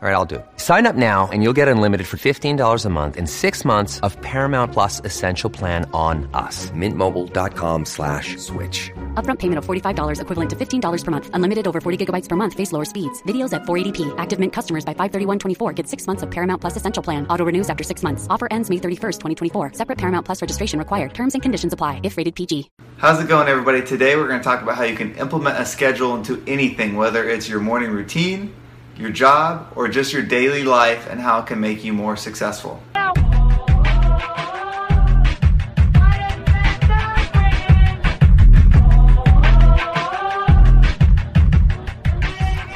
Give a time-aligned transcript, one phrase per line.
[0.00, 0.46] All right, I'll do it.
[0.58, 4.16] Sign up now and you'll get unlimited for $15 a month in six months of
[4.22, 6.70] Paramount Plus Essential Plan on us.
[6.70, 8.92] Mintmobile.com slash switch.
[9.14, 11.30] Upfront payment of $45 equivalent to $15 per month.
[11.32, 12.54] Unlimited over 40 gigabytes per month.
[12.54, 13.20] Face lower speeds.
[13.24, 14.14] Videos at 480p.
[14.18, 17.26] Active Mint customers by 531.24 get six months of Paramount Plus Essential Plan.
[17.26, 18.28] Auto renews after six months.
[18.30, 19.18] Offer ends May 31st,
[19.50, 19.72] 2024.
[19.72, 21.12] Separate Paramount Plus registration required.
[21.12, 22.70] Terms and conditions apply if rated PG.
[22.98, 23.82] How's it going, everybody?
[23.82, 27.28] Today we're going to talk about how you can implement a schedule into anything, whether
[27.28, 28.54] it's your morning routine,
[28.98, 32.82] your job, or just your daily life, and how it can make you more successful.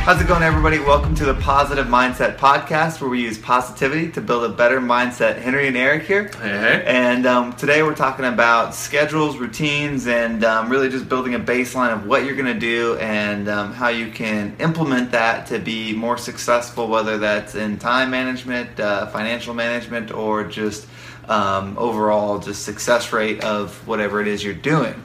[0.05, 0.81] How's it going, everybody?
[0.81, 5.41] Welcome to the Positive Mindset Podcast, where we use positivity to build a better mindset.
[5.41, 6.25] Henry and Eric here.
[6.25, 6.85] Hey, hey.
[6.85, 11.93] And um, today we're talking about schedules, routines, and um, really just building a baseline
[11.93, 15.93] of what you're going to do and um, how you can implement that to be
[15.93, 20.85] more successful, whether that's in time management, uh, financial management, or just
[21.29, 25.01] um, overall just success rate of whatever it is you're doing.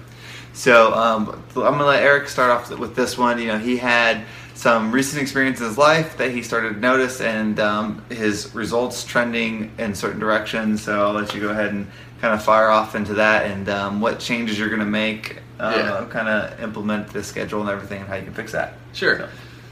[0.54, 3.40] So um, I'm going to let Eric start off with this one.
[3.40, 4.26] You know, he had
[4.58, 9.04] some recent experiences in his life that he started to notice and um, his results
[9.04, 10.82] trending in certain directions.
[10.82, 11.86] So I'll let you go ahead and
[12.22, 15.74] kind of fire off into that and um, what changes you're going to make, uh,
[15.76, 16.06] Yeah.
[16.10, 18.74] kind of implement the schedule and everything and how you can fix that.
[18.94, 19.30] Sure.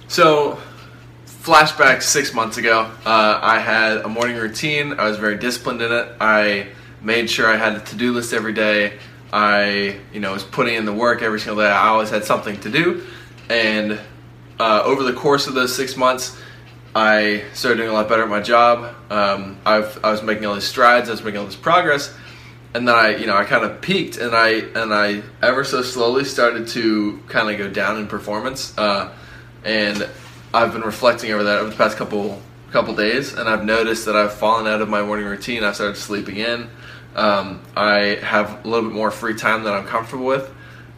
[0.07, 0.59] So,
[1.25, 4.99] flashback six months ago, uh, I had a morning routine.
[4.99, 6.09] I was very disciplined in it.
[6.21, 6.67] I
[7.01, 8.99] made sure I had a to-do list every day.
[9.33, 11.71] I, you know, was putting in the work every single day.
[11.71, 13.03] I always had something to do,
[13.49, 13.99] and
[14.59, 16.37] uh, over the course of those six months,
[16.95, 18.95] I started doing a lot better at my job.
[19.11, 21.09] Um, I was making all these strides.
[21.09, 22.15] I was making all this progress,
[22.73, 25.81] and then I, you know, I kind of peaked, and I and I ever so
[25.81, 28.77] slowly started to kind of go down in performance.
[28.77, 29.13] Uh,
[29.65, 30.07] and
[30.53, 34.15] I've been reflecting over that over the past couple couple days, and I've noticed that
[34.15, 35.65] I've fallen out of my morning routine.
[35.65, 36.69] I've started sleeping in.
[37.15, 40.49] Um, I have a little bit more free time than I'm comfortable with,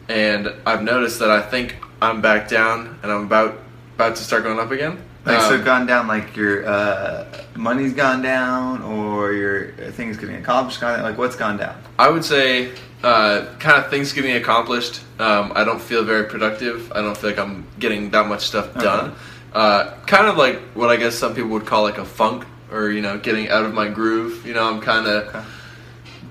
[0.08, 3.58] and I've noticed that I think I'm back down, and I'm about
[3.96, 5.02] about to start going up again.
[5.24, 7.24] Like, so Um, gone down, like your uh,
[7.56, 11.02] money's gone down or your things getting accomplished gone down?
[11.02, 11.74] Like, what's gone down?
[11.98, 12.70] I would say
[13.02, 15.00] uh, kind of things getting accomplished.
[15.18, 16.90] Um, I don't feel very productive.
[16.92, 19.14] I don't feel like I'm getting that much stuff done.
[19.52, 22.90] Uh, kind of like what I guess some people would call like a funk, or
[22.90, 24.46] you know, getting out of my groove.
[24.46, 25.42] You know, I'm kind of Okay.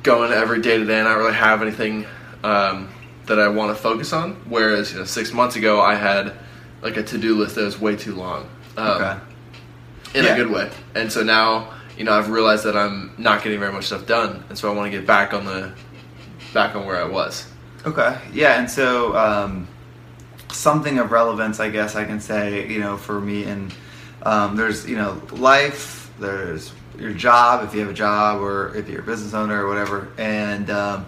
[0.03, 2.06] going every day to day, and I don't really have anything
[2.44, 2.88] um,
[3.27, 4.33] that I want to focus on.
[4.47, 6.33] Whereas you know, six months ago, I had
[6.81, 8.49] like a to do list that was way too long.
[8.77, 9.17] Um, Okay.
[10.15, 10.33] in Yeah.
[10.33, 10.69] a good way.
[10.95, 14.43] And so now, you know, I've realized that I'm not getting very much stuff done,
[14.49, 15.71] and so I want to get back on the
[16.53, 17.45] back on where I was.
[17.85, 18.17] Okay.
[18.33, 19.67] Yeah, and so um,
[20.51, 23.73] something of relevance, I guess I can say, you know, for me, and
[24.23, 28.88] um, there's, you know, life, there's your job, if you have a job, or if
[28.89, 31.05] you're a business owner or whatever, and um,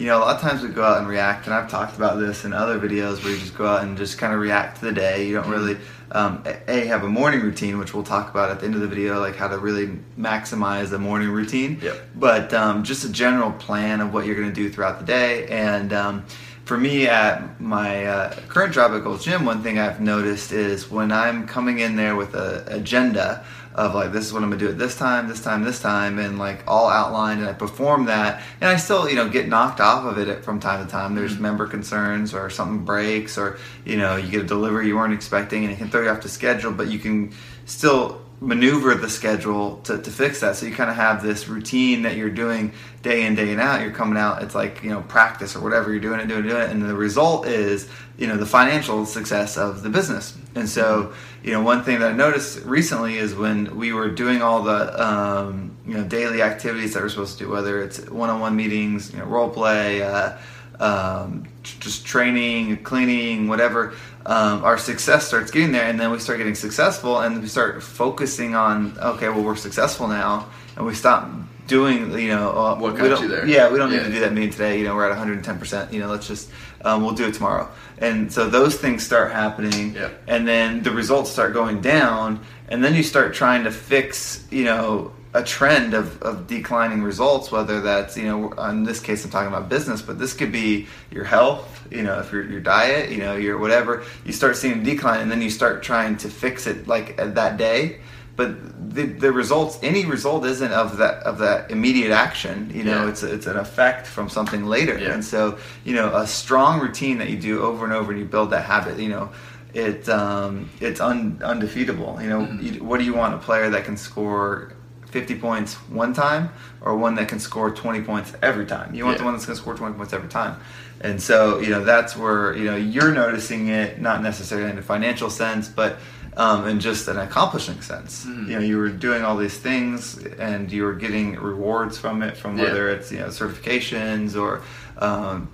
[0.00, 2.18] you know, a lot of times we go out and react, and I've talked about
[2.18, 4.86] this in other videos where you just go out and just kind of react to
[4.86, 5.26] the day.
[5.26, 5.76] You don't really,
[6.12, 8.88] um, a have a morning routine, which we'll talk about at the end of the
[8.88, 11.80] video, like how to really maximize the morning routine.
[11.82, 12.00] Yep.
[12.16, 15.46] But um, just a general plan of what you're going to do throughout the day,
[15.48, 16.24] and um,
[16.64, 20.90] for me at my uh, current job at Gold's Gym, one thing I've noticed is
[20.90, 23.44] when I'm coming in there with an agenda
[23.74, 26.18] of like this is what I'm gonna do at this time, this time, this time,
[26.18, 29.80] and like all outlined, and I perform that, and I still you know get knocked
[29.80, 31.14] off of it from time to time.
[31.14, 31.42] There's mm-hmm.
[31.42, 35.64] member concerns or something breaks, or you know you get a delivery you weren't expecting,
[35.64, 37.32] and it can throw you off the schedule, but you can
[37.66, 40.56] still maneuver the schedule to, to fix that.
[40.56, 43.82] So you kind of have this routine that you're doing day in, day in out.
[43.82, 45.90] You're coming out, it's like, you know, practice or whatever.
[45.90, 46.70] You're doing it, doing it, doing it.
[46.70, 50.36] And the result is, you know, the financial success of the business.
[50.54, 51.12] And so,
[51.42, 55.06] you know, one thing that I noticed recently is when we were doing all the,
[55.06, 59.18] um, you know, daily activities that we're supposed to do, whether it's one-on-one meetings, you
[59.18, 60.38] know, role play, uh,
[60.80, 61.44] um,
[61.80, 63.94] just training, cleaning, whatever,
[64.26, 67.82] um, our success starts getting there, and then we start getting successful, and we start
[67.82, 70.46] focusing on okay, well, we're successful now,
[70.76, 71.28] and we stop
[71.66, 73.46] doing, you know, uh, What we got don't- you there?
[73.46, 74.78] Yeah, we don't need to do that meeting today.
[74.78, 75.58] You know, we're at 110.
[75.58, 76.50] percent You know, let's just
[76.84, 77.68] um, we'll do it tomorrow.
[77.98, 80.08] And so those things start happening, Yeah.
[80.26, 84.64] and then the results start going down, and then you start trying to fix, you
[84.64, 87.52] know, a trend of, of declining results.
[87.52, 90.86] Whether that's, you know, in this case, I'm talking about business, but this could be
[91.10, 91.86] your health.
[91.90, 95.20] You know, if your your diet, you know, your whatever, you start seeing a decline,
[95.20, 98.00] and then you start trying to fix it like that day.
[98.36, 98.50] but
[98.94, 102.70] the, the results, any result, isn't of that of that immediate action.
[102.74, 103.10] You know, Yeah.
[103.10, 104.96] it's it's an effect from something later.
[104.98, 105.12] Yeah.
[105.14, 108.26] And so, you know, a strong routine that you do over and over, and you
[108.26, 108.98] build that habit.
[108.98, 109.30] You know,
[109.74, 112.20] it um, it's un, undefeatable.
[112.22, 112.66] You know, Mm-hmm.
[112.66, 113.34] you, what do you want?
[113.34, 114.72] A player that can score
[115.10, 118.94] 50 points one time, or one that can score 20 points every time?
[118.94, 119.18] You want Yeah.
[119.18, 120.56] the one that's going to score 20 points every time.
[121.02, 124.82] And so, you know, that's where you know you're noticing it, not necessarily in a
[124.82, 125.96] financial sense, but
[126.36, 128.24] um, in just an accomplishing sense.
[128.26, 128.50] Mm-hmm.
[128.50, 132.36] You know, you were doing all these things, and you were getting rewards from it,
[132.36, 132.64] from Yeah.
[132.64, 134.62] whether it's you know certifications or
[134.98, 135.48] um,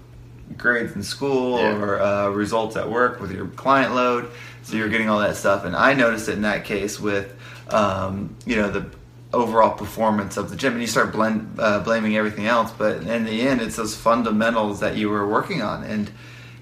[0.59, 1.77] grades in school Yeah.
[1.77, 4.31] or uh, results at work with your client load.
[4.65, 7.33] So you're getting all that stuff, and I noticed it in that case with
[7.71, 8.87] um, you know the
[9.37, 12.73] overall performance of the gym, and you start blend, uh, blaming everything else.
[12.73, 16.11] But in the end, it's those fundamentals that you were working on, and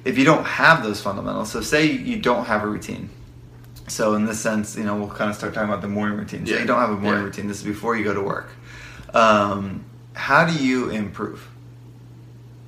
[0.05, 3.09] if you don't have those fundamentals, so say you don't have a routine.
[3.89, 6.47] So in this sense, you know, we'll kind of start talking about the morning routine.
[6.47, 6.61] So Yeah.
[6.61, 7.27] you don't have a morning Yeah.
[7.27, 7.49] routine.
[7.49, 8.49] This is before you go to work.
[9.13, 9.85] Um,
[10.15, 11.47] how do you improve?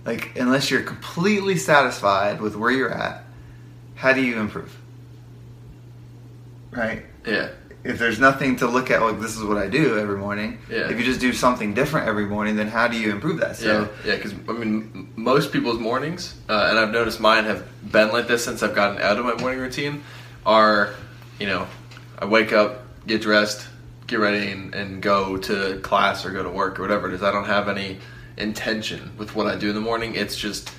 [0.04, 3.24] Like, unless you're completely satisfied with where you're at,
[3.96, 4.76] how do you improve?
[6.70, 7.04] Right?
[7.26, 7.48] Yeah.
[7.88, 10.58] If there's nothing to look at, like this is what I do every morning.
[10.70, 10.90] Yeah.
[10.90, 13.56] If you just do something different every morning, then how do you improve that?
[13.56, 17.66] So yeah, yeah, because I mean, most people's mornings, uh, and I've noticed mine have
[17.90, 20.02] been like this since I've gotten out of my morning routine.
[20.44, 20.94] Are
[21.38, 21.66] you know,
[22.18, 23.66] I wake up, get dressed,
[24.06, 27.22] get ready, and, and go to class or go to work or whatever it is.
[27.22, 27.98] I don't have any
[28.36, 30.14] intention with what I do in the morning.
[30.14, 30.70] It's just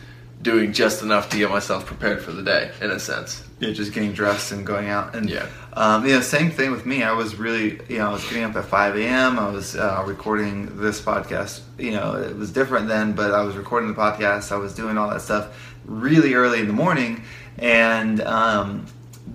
[0.41, 3.43] doing just enough to get myself prepared for the day, in a sense.
[3.59, 5.15] Yeah, just getting dressed and going out.
[5.15, 5.45] And Yeah.
[5.73, 7.03] um, you know, same thing with me.
[7.03, 9.39] I was really, you know, I was getting up at 5 a.m.
[9.39, 11.61] I was uh, recording this podcast.
[11.77, 14.51] You know, it was different then, but I was recording the podcast.
[14.51, 17.23] I was doing all that stuff really early in the morning,
[17.57, 18.85] and um,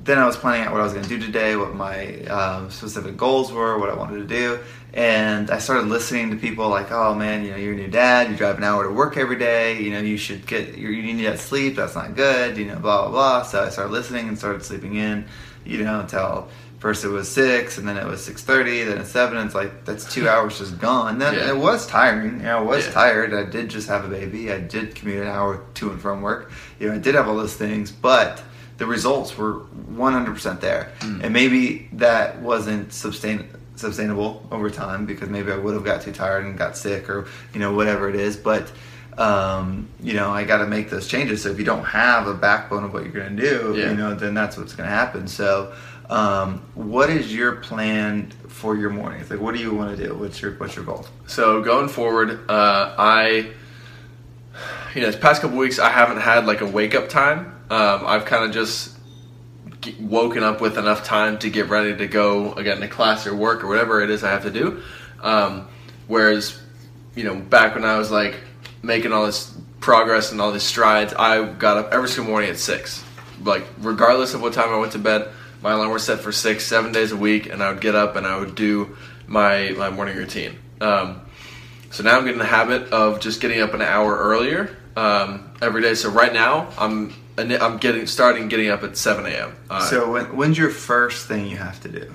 [0.04, 2.70] then I was planning out what I was going to do today, what my um,
[2.70, 4.58] specific goals were, what I wanted to do.
[4.94, 8.30] And I started listening to people like, "Oh man, you know, you're a new dad.
[8.30, 9.80] You drive an hour to work every day.
[9.80, 11.76] You know, you should get you need that sleep.
[11.76, 12.58] That's not good.
[12.58, 15.24] You know, blah blah blah." So I started listening and started sleeping in.
[15.64, 16.48] You know, until
[16.78, 19.38] first it was six, and then it was six thirty, then it's seven.
[19.38, 21.18] And it's like that's two hours just gone.
[21.18, 21.48] Then Yeah.
[21.50, 22.38] it was tiring.
[22.40, 22.92] You know, I was Yeah.
[22.92, 23.32] tired.
[23.32, 24.52] I did just have a baby.
[24.52, 26.50] I did commute an hour to and from work.
[26.78, 28.42] You know, I did have all those things, but
[28.76, 29.60] the results were
[29.96, 30.90] 100% there.
[31.00, 31.20] Hmm.
[31.22, 33.46] And maybe that wasn't sustain,
[33.82, 37.26] sustainable over time because maybe I would have got too tired and got sick or,
[37.52, 38.37] you know, whatever it is.
[38.37, 38.73] But,
[39.19, 41.43] um, you know, I got to make those changes.
[41.43, 43.90] So if you don't have a backbone of what you're going to do, Yeah.
[43.90, 45.29] you know, then that's what's going to happen.
[45.29, 45.75] So,
[46.08, 49.31] um, what is your plan for your mornings?
[49.31, 50.14] Like, what do you want to do?
[50.14, 51.06] What's your, what's your goal?
[51.26, 53.50] So going forward, uh, I,
[54.94, 57.46] you know, this past couple weeks, I haven't had like a wake up time.
[57.70, 58.91] Um, I've kind of just
[60.00, 63.64] woken up with enough time to get ready to go again to class or work
[63.64, 64.82] or whatever it is I have to do.
[65.23, 65.69] Um,
[66.06, 66.61] whereas,
[67.14, 68.40] you know, back when I was like
[68.82, 72.58] making all this progress and all these strides, I got up every single morning at
[72.58, 73.05] six.
[73.43, 75.29] Like regardless of what time I went to bed,
[75.62, 78.17] my alarm was set for six, seven days a week, and I would get up
[78.17, 78.96] and I would do
[79.26, 80.58] my my morning routine.
[80.81, 81.23] Um,
[81.90, 85.82] so now I'm getting the habit of just getting up an hour earlier um, every
[85.82, 85.94] day.
[85.94, 89.56] So right now I'm I'm getting starting getting up at 7 a.m.
[89.70, 92.14] Uh, So when, when's your first thing you have to do?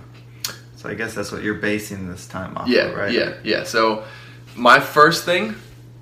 [0.75, 3.11] So I guess that's what you're basing this time off yeah, of, right?
[3.11, 3.63] yeah, yeah.
[3.63, 4.03] So
[4.55, 5.55] my first thing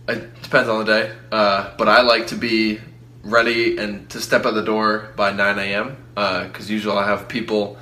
[0.08, 2.80] it depends on the day, uh, but I like to be
[3.24, 5.98] ready and to step out the door by 9 a.m.
[6.14, 7.78] Because usually I have people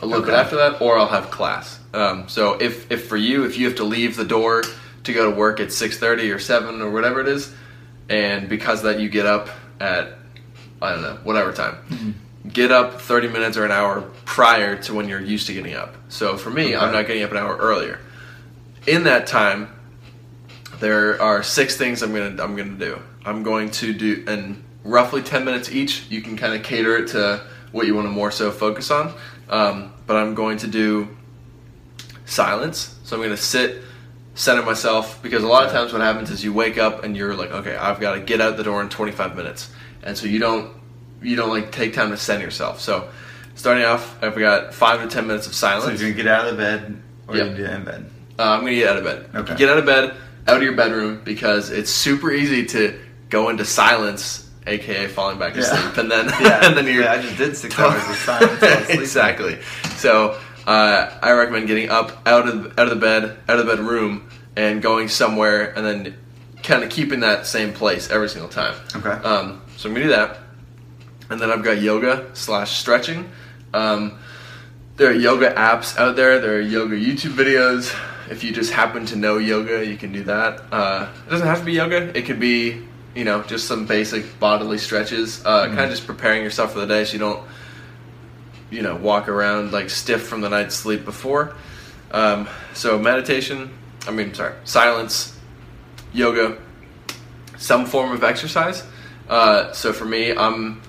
[0.00, 1.78] a little bit after that, or I'll have class.
[1.94, 4.62] Um, so if if for you, if you have to leave the door
[5.04, 7.52] to go to work at 6:30 or 7 or whatever it is,
[8.08, 9.48] and because of that you get up
[9.80, 10.17] at
[10.80, 11.76] I don't know whatever time.
[11.88, 12.48] Mm-hmm.
[12.48, 15.94] Get up 30 minutes or an hour prior to when you're used to getting up.
[16.08, 18.00] So for me, I'm not getting up an hour earlier.
[18.86, 19.68] In that time,
[20.80, 23.00] there are six things I'm gonna I'm gonna do.
[23.24, 26.08] I'm going to do and roughly 10 minutes each.
[26.10, 29.12] You can kind of cater it to what you want to more so focus on.
[29.48, 31.16] Um, but I'm going to do
[32.24, 32.98] silence.
[33.04, 33.82] So I'm going to sit,
[34.34, 37.34] center myself because a lot of times what happens is you wake up and you're
[37.34, 39.70] like, okay, I've got to get out the door in 25 minutes,
[40.02, 40.72] and so you don't
[41.22, 42.80] you don't like take time to center yourself.
[42.80, 43.08] So
[43.54, 45.84] starting off, I've got five to 10 minutes of silence.
[45.84, 47.44] So you're gonna get out of the bed or Yeah.
[47.44, 48.10] you do it in bed.
[48.38, 49.28] Uh, I'm gonna get out of bed.
[49.34, 49.56] Okay.
[49.56, 50.14] Get out of bed,
[50.46, 52.98] out of your bedroom because it's super easy to
[53.30, 56.00] go into silence, aka falling back asleep, Yeah.
[56.02, 58.60] and then Yeah, and then you're yeah, I just did six hours of silence.
[58.88, 59.58] exactly.
[59.96, 60.38] So
[60.68, 64.28] uh, I recommend getting up out of out of the bed, out of the bedroom,
[64.54, 66.14] and going somewhere, and then
[66.62, 68.74] kind of keeping that same place every single time.
[68.94, 69.10] Okay.
[69.10, 70.38] Um, so I'm gonna do that,
[71.30, 73.30] and then I've got yoga slash stretching.
[73.72, 74.18] Um,
[74.96, 76.40] there are yoga apps out there.
[76.40, 77.96] There are yoga YouTube videos.
[78.28, 80.64] If you just happen to know yoga, you can do that.
[80.72, 82.10] Uh, it doesn't have to be yoga.
[82.18, 82.82] It could be,
[83.14, 85.46] you know, just some basic bodily stretches.
[85.46, 87.46] Uh, Kind of just preparing yourself for the day, so you don't,
[88.70, 91.54] you know, walk around like stiff from the night's sleep before.
[92.10, 93.70] Um, so meditation.
[94.08, 95.38] I mean, sorry, silence,
[96.12, 96.58] yoga,
[97.58, 98.82] some form of exercise.
[99.28, 100.80] Uh, so for me, I'm.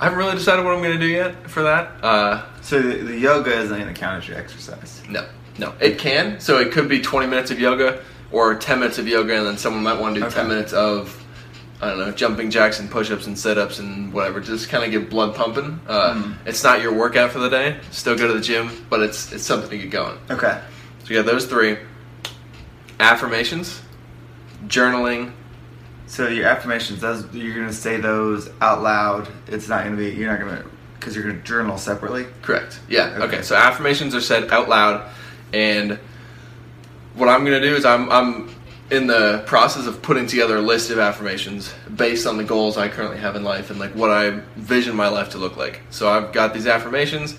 [0.00, 2.02] I haven't really decided what I'm going to do yet for that.
[2.02, 5.00] Uh, So the, the yoga isn't going to count as your exercise.
[5.08, 5.24] no,
[5.58, 6.40] no, it can.
[6.40, 9.56] So it could be 20 minutes of yoga or 10 minutes of yoga, and then
[9.58, 10.34] someone might want to do Okay.
[10.36, 11.22] 10 minutes of,
[11.80, 14.40] I don't know, jumping jacks and push ups and sit ups and whatever.
[14.40, 15.78] Just kind of get blood pumping.
[15.86, 16.48] Uh, Mm-hmm.
[16.48, 17.78] It's not your workout for the day.
[17.92, 20.18] Still go to the gym, but it's it's something to get going.
[20.30, 20.60] Okay.
[21.04, 21.76] So you got those three
[22.98, 23.82] affirmations,
[24.66, 25.32] journaling.
[26.12, 29.28] So your affirmations, those you're going to say those out loud.
[29.46, 30.10] It's not going to be.
[30.14, 30.68] You're not going to
[31.00, 32.26] because you're going to journal separately.
[32.42, 32.80] Correct.
[32.86, 33.14] Yeah.
[33.16, 33.24] Okay.
[33.36, 33.42] Okay.
[33.42, 35.10] So affirmations are said out loud,
[35.54, 35.98] and
[37.14, 38.54] what I'm gonna do is I'm I'm
[38.90, 42.88] in the process of putting together a list of affirmations based on the goals I
[42.90, 45.80] currently have in life and like what I vision my life to look like.
[45.88, 47.38] So I've got these affirmations,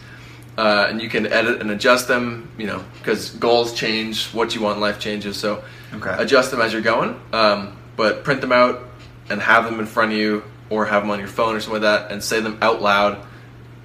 [0.57, 2.49] uh, and you can edit and adjust them.
[2.57, 5.37] You know, because goals change, what you want in life changes.
[5.37, 5.63] So
[5.93, 6.15] Okay.
[6.17, 8.89] adjust them as you're going, um, but print them out
[9.29, 11.81] and have them in front of you or have them on your phone or something
[11.81, 13.25] like that, and say them out loud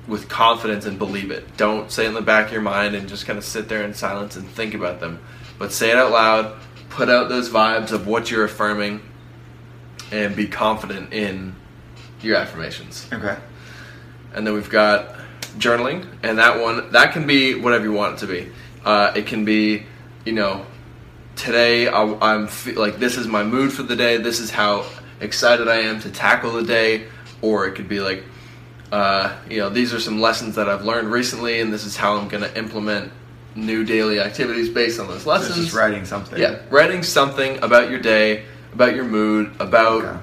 [0.07, 1.57] with confidence and believe it.
[1.57, 3.83] Don't say it in the back of your mind and just kind of sit there
[3.83, 5.21] in silence and think about them.
[5.59, 6.57] But say it out loud,
[6.88, 9.03] put out those vibes of what you're affirming,
[10.11, 11.55] and be confident in
[12.23, 13.07] your affirmations.
[13.12, 13.37] Okay.
[14.33, 15.17] And then we've got
[15.59, 18.50] journaling, and that one that can be whatever you want it to be.
[18.85, 19.85] Uh, it can be,
[20.25, 20.65] you know,
[21.38, 24.18] today I, I'm like this is my mood for the day.
[24.18, 24.85] This is how
[25.21, 27.07] excited I am to tackle the day,
[27.40, 28.25] or it could be like,
[28.92, 32.16] uh, you know, these are some lessons that I've learned recently, and this is how
[32.16, 33.12] I'm going to implement
[33.54, 35.57] new daily activities based on those So lessons.
[35.57, 36.38] it's just writing something.
[36.40, 40.18] Yeah, writing something about your day, about your mood, about Okay.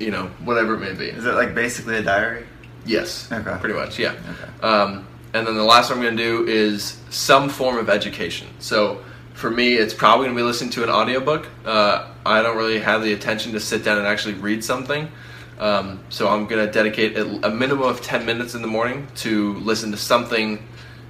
[0.00, 1.06] you know whatever it may be.
[1.06, 2.46] Is it like basically a diary?
[2.86, 3.30] Yes.
[3.30, 3.56] Okay.
[3.60, 4.12] Pretty much, yeah.
[4.12, 4.66] Okay.
[4.66, 8.48] Um, and then the last one I'm going to do is some form of education.
[8.58, 9.04] So
[9.40, 11.48] for me, it's probably going to be listening to an audiobook.
[11.64, 15.10] Uh, I don't really have the attention to sit down and actually read something.
[15.58, 19.08] Um, so I'm going to dedicate a a minimum of 10 minutes in the morning
[19.16, 20.66] to listen to something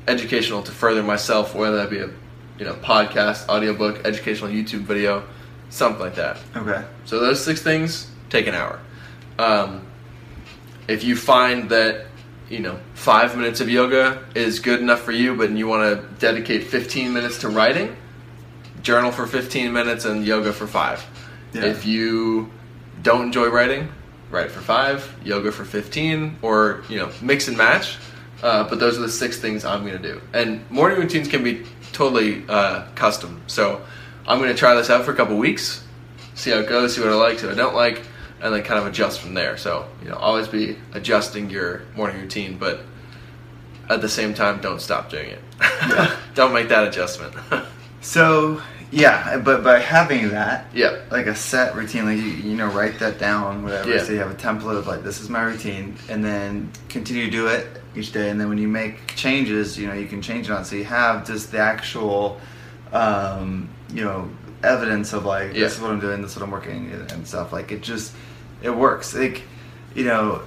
[0.06, 2.10] educational to further myself, whether that be a
[2.58, 5.24] you know podcast, audiobook, educational YouTube video,
[5.70, 6.38] something like that.
[6.56, 6.84] Okay.
[7.04, 8.80] So those six things take an hour.
[9.38, 9.86] Um,
[10.86, 12.06] if you find that
[12.48, 16.20] you know five minutes of yoga is good enough for you, but you want to
[16.20, 17.96] dedicate 15 minutes to writing,
[18.82, 21.04] journal for 15 minutes and yoga for five.
[21.52, 21.64] Yeah.
[21.64, 22.50] If you
[23.02, 23.88] don't enjoy writing,
[24.30, 27.98] write for five, yoga for 15, or you know mix and match.
[28.42, 30.20] Uh, but those are the six things I'm going to do.
[30.32, 33.42] And morning routines can be totally uh, custom.
[33.46, 33.84] So
[34.26, 35.84] I'm going to try this out for a couple weeks,
[36.34, 38.02] see how it goes, see what I like, see what I don't like,
[38.40, 39.58] and then kind of adjust from there.
[39.58, 42.80] So you know, always be adjusting your morning routine, but
[43.90, 45.40] at the same time, don't stop doing it.
[46.34, 47.34] don't make that adjustment.
[48.00, 52.66] So yeah, but by having that, yeah, like a set routine, like you, you know,
[52.68, 53.88] write that down, whatever.
[53.94, 54.02] Yeah.
[54.02, 57.30] So you have a template of like this is my routine, and then continue to
[57.30, 58.30] do it each day.
[58.30, 60.64] And then when you make changes, you know, you can change it on.
[60.64, 62.40] So you have just the actual,
[62.92, 64.28] um, you know,
[64.64, 65.60] evidence of like Yeah.
[65.60, 67.52] this is what I'm doing, this is what I'm working, and stuff.
[67.52, 68.12] Like it just
[68.62, 69.14] it works.
[69.14, 69.42] Like
[69.94, 70.42] you know,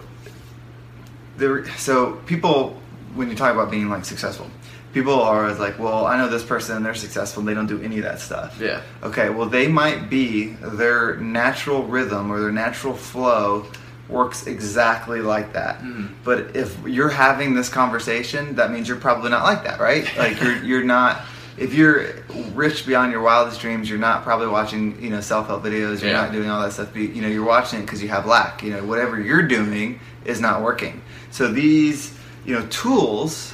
[1.37, 1.67] there.
[1.77, 2.79] So people,
[3.15, 4.49] when you talk about being like successful.
[4.93, 7.81] People are always like, well, I know this person, they're successful, and they don't do
[7.81, 8.59] any of that stuff.
[8.61, 13.65] yeah, Okay, well, they might be their natural rhythm or their natural flow
[14.09, 15.79] works exactly like that.
[15.79, 16.07] Mm-hmm.
[16.23, 20.05] But if you're having this conversation, that means you're probably not like that, right?
[20.17, 21.21] Like you're you're not.
[21.55, 22.07] If you're
[22.53, 26.01] rich beyond your wildest dreams, you're not probably watching you know self help videos.
[26.01, 26.23] You're Yeah.
[26.23, 26.95] not doing all that stuff.
[26.95, 28.61] You know, you're watching it because you have lack.
[28.61, 31.01] You know, whatever you're doing is not working.
[31.31, 32.13] So these
[32.45, 33.53] you know tools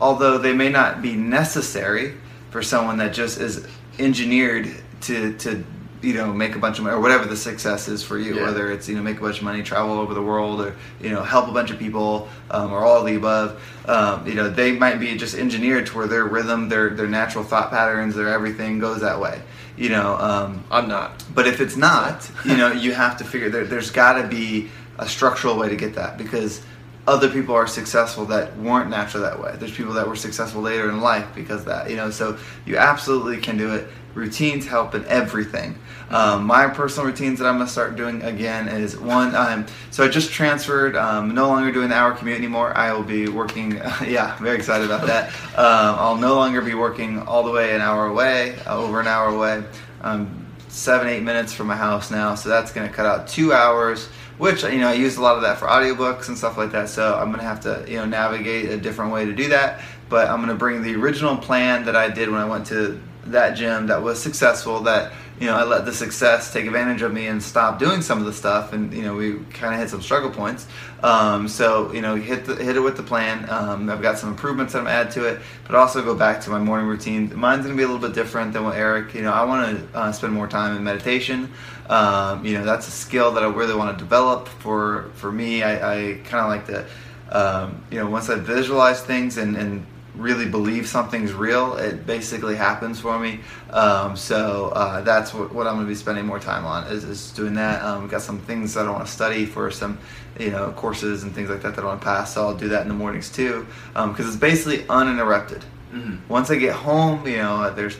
[0.00, 2.14] although they may not be necessary
[2.50, 3.66] for someone that just is
[3.98, 4.68] engineered
[5.02, 5.64] to to
[6.02, 8.42] you know make a bunch of money or whatever the success is for you Yeah.
[8.42, 11.10] whether it's you know make a bunch of money travel over the world or you
[11.10, 14.50] know help a bunch of people um, or all of the above um, you know
[14.50, 18.28] they might be just engineered to where their rhythm their their natural thought patterns their
[18.28, 19.40] everything goes that way
[19.76, 21.24] you know um, I'm not.
[21.34, 24.68] but if it's not, you know, you have to figure there, there's got to be
[24.98, 26.62] a structural way to get that because
[27.06, 29.54] other people are successful that weren't naturally that way.
[29.58, 32.10] There's people that were successful later in life because of that, you know.
[32.10, 33.88] So you absolutely can do it.
[34.14, 35.76] Routines help in everything.
[36.08, 39.34] Um, my personal routines that I'm gonna start doing again is one.
[39.34, 40.96] Um, so I just transferred.
[40.96, 42.74] Um, no longer doing the hour commute anymore.
[42.76, 43.72] I will be working.
[44.06, 45.32] yeah, very excited about that.
[45.54, 49.06] Um, I'll no longer be working all the way an hour away, uh, over an
[49.06, 49.62] hour away.
[50.00, 50.43] Um,
[50.74, 54.64] seven eight minutes from my house now, so that's gonna cut out two hours which
[54.64, 56.88] you know I use a lot of that for audiobooks and stuff like that.
[56.88, 59.80] So I'm gonna have to you know navigate a different way to do that.
[60.08, 63.56] But I'm gonna bring the original plan that I did when I went to that
[63.56, 64.80] gym that was successful.
[64.80, 68.18] That you know I let the success take advantage of me and stop doing some
[68.18, 68.72] of the stuff.
[68.72, 70.66] And you know we kind of hit some struggle points.
[71.02, 73.48] Um, so you know hit the, hit it with the plan.
[73.50, 76.50] Um, I've got some improvements that I'm add to it, but also go back to
[76.50, 77.32] my morning routine.
[77.36, 79.14] Mine's gonna be a little bit different than what Eric.
[79.14, 81.50] You know I want to uh, spend more time in meditation.
[81.88, 84.48] Um, you know, that's a skill that I really want to develop.
[84.48, 86.86] For for me, I, I kind of like to,
[87.30, 92.54] um, you know, once I visualize things and, and really believe something's real, it basically
[92.54, 93.40] happens for me.
[93.70, 97.04] Um, so uh, that's what, what, I'm going to be spending more time on is,
[97.04, 97.82] is doing that.
[97.82, 99.98] Um, got some things that I want to study for some,
[100.38, 102.34] you know, courses and things like that that I want to pass.
[102.34, 105.64] So I'll do that in the mornings too, because um, it's basically uninterrupted.
[105.92, 106.28] Mm-hmm.
[106.28, 107.96] Once I get home, you know, there's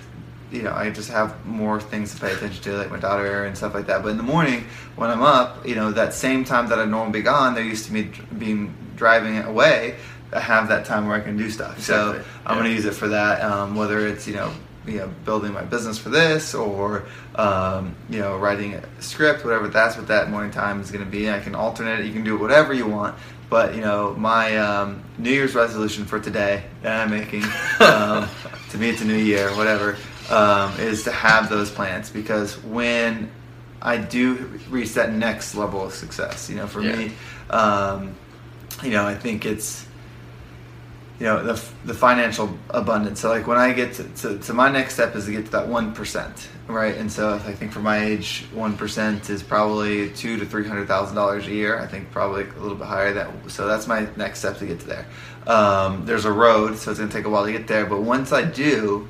[0.55, 3.57] you know, I just have more things to pay attention to, like my daughter and
[3.57, 4.03] stuff like that.
[4.03, 7.19] But in the morning, when I'm up, you know, that same time that I'd normally
[7.19, 9.97] be gone, there used to be being driving away.
[10.35, 11.79] I have that time where I can do stuff.
[11.79, 12.23] Exactly.
[12.23, 13.43] So I'm going to use it for that.
[13.43, 14.53] Um, whether it's you know,
[14.87, 17.05] you know, building my business for this, or
[17.37, 19.69] um, you know, writing a script, whatever.
[19.69, 21.31] That's what that morning time is going to be.
[21.31, 22.07] I can alternate it.
[22.07, 23.17] You can do whatever you want.
[23.51, 27.45] But you know, my um, New Year's resolution for today that I'm making.
[27.81, 28.29] Um,
[28.71, 29.97] to me, it's a new year, whatever
[30.31, 33.31] um, is to have those plans because when
[33.83, 36.97] I do reach that next level of success, you know, for yeah.
[36.97, 37.13] me,
[37.51, 38.15] um,
[38.83, 39.87] you know, I think it's
[41.25, 43.21] you know the, the financial abundance.
[43.21, 45.53] So like when i get to, to, to, my next step is to get to
[45.53, 46.97] that 1% right?
[46.97, 51.17] And so i think for my age 1% is probably two to three hundred thousand
[51.17, 51.81] dollars a year.
[51.81, 54.81] I think probably a little bit higher that so that's my next step to get
[54.81, 55.07] to there.
[55.47, 57.87] Um, there's a road so it's going to take a while to get there.
[57.87, 59.09] But once i do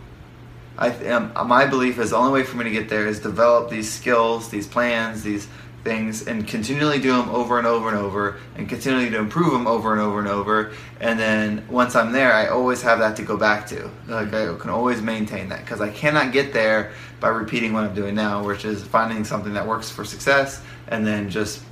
[0.79, 3.71] I am, my belief is the only way for me to get there is develop
[3.71, 5.49] these skills, these plans, these
[5.85, 9.67] things, and continually do them over and over and over, and continually to improve them
[9.67, 10.73] over and over and over.
[11.01, 13.91] And then once I'm there, I always have that to go back to.
[14.09, 17.95] Like I can always maintain that because I cannot get there by repeating what I'm
[17.95, 21.63] doing now, which is finding something that works for success and then just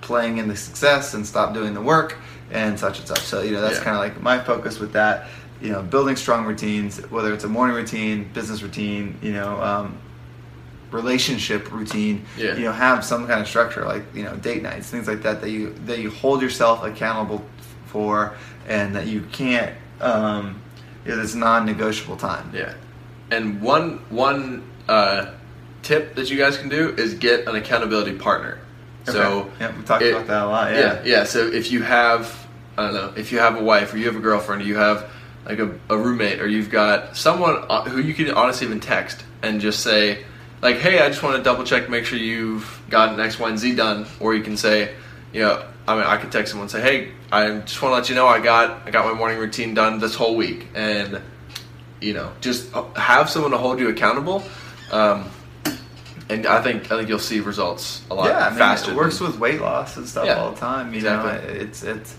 [0.00, 2.16] playing in the success and stop doing the work
[2.50, 3.20] and such and such.
[3.20, 3.84] So you know that's yeah.
[3.84, 5.28] kind of like my focus with that
[5.62, 9.96] you know, building strong routines, whether it's a morning routine, business routine, you know, um,
[10.92, 12.54] relationship routine, yeah.
[12.54, 15.40] you know, have some kind of structure like you know date nights, things like that
[15.40, 17.44] that you that you hold yourself accountable
[17.86, 18.34] for,
[18.68, 19.74] and that you can't.
[20.00, 20.60] Um,
[21.04, 22.50] you know, it's non-negotiable time.
[22.54, 22.74] Yeah,
[23.30, 25.32] and one one uh,
[25.82, 28.58] tip that you guys can do is get an accountability partner.
[29.02, 29.12] Okay.
[29.12, 30.72] So yeah, we talked it, about that a lot.
[30.72, 30.78] Yeah.
[30.78, 31.24] yeah, yeah.
[31.24, 34.16] So if you have, I don't know, if you have a wife or you have
[34.16, 35.10] a girlfriend, or you have
[35.44, 39.24] like a, a roommate or you've got someone uh, who you can honestly even text
[39.42, 40.24] and just say
[40.62, 43.58] like hey i just want to double check make sure you've gotten x y and
[43.58, 44.94] z done or you can say
[45.32, 47.96] you know i mean i could text someone and say hey i just want to
[47.96, 51.20] let you know i got i got my morning routine done this whole week and
[52.00, 54.42] you know just uh, have someone to hold you accountable
[54.92, 55.28] um,
[56.28, 58.92] and I think I think you'll see results a lot yeah, I mean, faster.
[58.92, 60.92] It works than, with weight loss and stuff yeah, all the time.
[60.92, 61.32] You exactly.
[61.32, 62.16] know, it's it's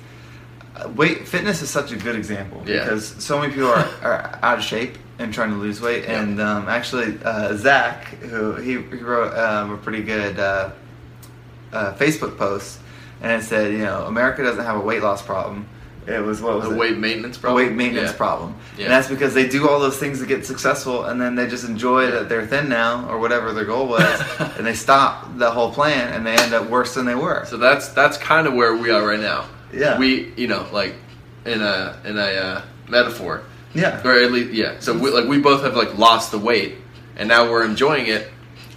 [0.96, 2.84] weight fitness is such a good example yeah.
[2.84, 6.04] because so many people are, are out of shape and trying to lose weight.
[6.04, 6.22] Yeah.
[6.22, 10.72] And um, actually, uh, Zach, who he, he wrote um, a pretty good uh,
[11.72, 12.80] uh, Facebook post,
[13.22, 15.68] and it said, you know, America doesn't have a weight loss problem.
[16.06, 16.78] It was what was a it?
[16.78, 17.64] weight maintenance problem.
[17.64, 18.18] A weight maintenance yeah.
[18.18, 18.86] problem, yeah.
[18.86, 21.64] and that's because they do all those things to get successful, and then they just
[21.64, 24.22] enjoy that they're thin now or whatever their goal was,
[24.58, 27.46] and they stop the whole plan, and they end up worse than they were.
[27.46, 29.48] So that's that's kind of where we are right now.
[29.72, 29.98] Yeah.
[29.98, 30.96] We, you know, like
[31.46, 33.44] in a in a uh, metaphor.
[33.74, 34.02] Yeah.
[34.06, 34.80] Or at least, yeah.
[34.80, 36.76] So we, like we both have like lost the weight,
[37.16, 38.30] and now we're enjoying it,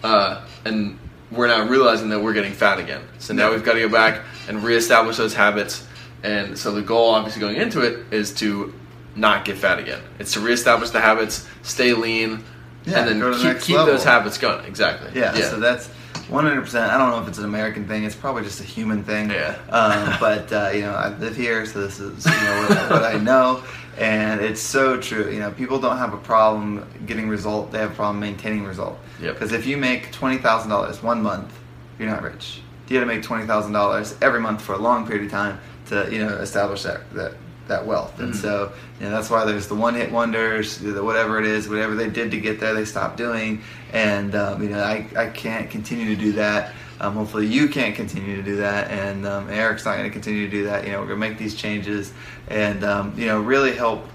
[0.02, 0.98] uh, and
[1.30, 3.02] we're now realizing that we're getting fat again.
[3.18, 5.86] So now we've got to go back and reestablish those habits.
[6.22, 8.72] And so the goal, obviously, going into it is to
[9.14, 10.00] not get fat again.
[10.18, 12.44] It's to reestablish the habits, stay lean,
[12.84, 14.64] yeah, and then keep, keep those habits going.
[14.66, 15.10] Exactly.
[15.18, 15.50] Yeah, yeah.
[15.50, 15.88] So that's
[16.28, 16.92] one hundred percent.
[16.92, 18.04] I don't know if it's an American thing.
[18.04, 19.30] It's probably just a human thing.
[19.30, 19.56] Yeah.
[19.70, 23.04] Um, but uh, you know, I live here, so this is you know what, what,
[23.04, 23.62] I know,
[23.98, 25.30] and it's so true.
[25.30, 27.72] You know, people don't have a problem getting result.
[27.72, 28.98] They have a problem maintaining result.
[29.20, 29.32] Yeah.
[29.32, 31.52] Because if you make twenty thousand dollars one month,
[31.98, 32.60] you're not rich.
[32.88, 35.58] You got to make twenty thousand dollars every month for a long period of time
[35.86, 37.34] to you know establish that that
[37.68, 38.18] that wealth.
[38.20, 38.40] And Mm-hmm.
[38.42, 41.94] so you know that's why there's the one hit wonders, the whatever it is, whatever
[41.94, 43.62] they did to get there, they stopped doing.
[43.92, 46.74] And um, you know I I can't continue to do that.
[47.00, 50.46] Um, hopefully you can't continue to do that, and um, Eric's not going to continue
[50.46, 50.84] to do that.
[50.84, 52.12] You know we're going to make these changes,
[52.48, 54.06] and um, you know really help.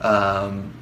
[0.00, 0.72] Um,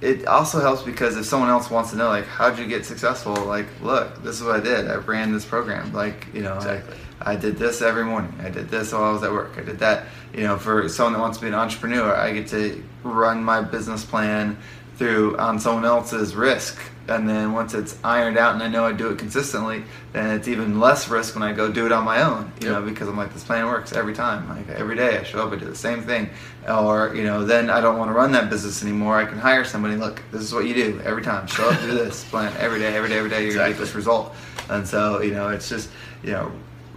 [0.00, 3.34] it also helps because if someone else wants to know, like, how'd you get successful?
[3.34, 4.90] Like, look, this is what I did.
[4.90, 5.92] I ran this program.
[5.92, 6.96] Like, you know, Exactly.
[7.20, 8.34] I, I did this every morning.
[8.42, 9.58] I did this while I was at work.
[9.58, 10.06] I did that.
[10.32, 13.60] You know, for someone that wants to be an entrepreneur, I get to run my
[13.60, 14.56] business plan
[14.96, 16.80] through on someone else's risk.
[17.10, 20.46] And then once it's ironed out and I know I do it consistently, then it's
[20.46, 22.52] even less risk when I go do it on my own.
[22.60, 22.80] You Yep.
[22.82, 24.48] know, because I'm like, this plan works every time.
[24.48, 26.30] Like every day I show up, I do the same thing.
[26.68, 29.16] Or, you know, then I don't want to run that business anymore.
[29.18, 31.46] I can hire somebody, look, this is what you do every time.
[31.48, 33.94] Show up, do this plan every day, every day, every day, you're gonna get this
[33.94, 34.34] result.
[34.68, 35.90] And so, you know, it's just,
[36.22, 36.52] you know,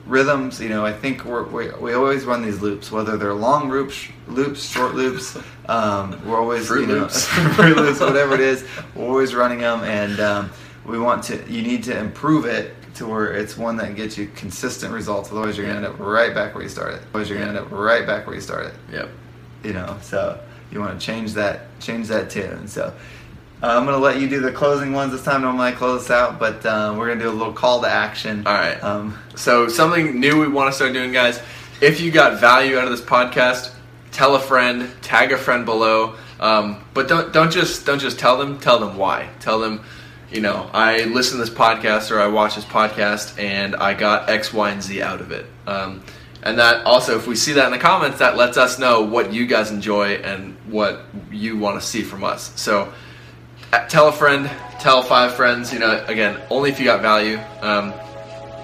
[0.05, 3.69] rhythms, you know, I think we're, we, we always run these loops, whether they're long
[3.69, 5.37] loops, loops, short loops,
[5.67, 7.25] um, we're always, Fruit you know, loops.
[7.55, 9.81] fruit loops, whatever it is, we're always running them.
[9.83, 10.51] And, um,
[10.85, 14.27] we want to, you need to improve it to where it's one that gets you
[14.35, 15.31] consistent results.
[15.31, 16.99] Otherwise you're going to end up right back where you started.
[17.09, 19.09] Otherwise you're going to end up right back where you started Yep.
[19.63, 20.39] you know so
[20.71, 22.93] you want to change that change that too and so
[23.63, 26.01] uh, i'm going to let you do the closing ones this time normally i close
[26.03, 28.81] this out but uh, we're going to do a little call to action All right.
[28.83, 31.41] um, So something new we want to start doing, guys.
[31.81, 33.73] If you got value out of this podcast,
[34.11, 36.15] tell a friend, tag a friend below.
[36.39, 38.59] Um, but don't don't just don't just tell them.
[38.59, 39.29] Tell them why.
[39.39, 39.83] Tell them,
[40.31, 44.29] you know, I listen to this podcast or I watch this podcast and I got
[44.29, 45.45] X, Y, and Z out of it.
[45.67, 46.03] Um,
[46.43, 49.33] and that also, if we see that in the comments, that lets us know what
[49.33, 52.51] you guys enjoy and what you want to see from us.
[52.59, 52.93] So
[53.89, 55.73] tell a friend, tell five friends.
[55.73, 57.39] You know, again, only if you got value.
[57.61, 57.93] Um,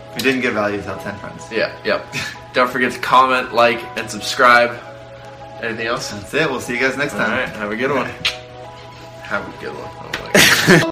[0.10, 2.04] if you didn't get value tell 10 friends yeah, yep.
[2.54, 4.80] Don't forget to comment, like, and subscribe.
[5.62, 6.10] Anything else?
[6.10, 8.10] that's it we'll see you guys next time right, have a good one.
[9.22, 9.92] Have a good one.
[10.00, 10.82] Oh my God.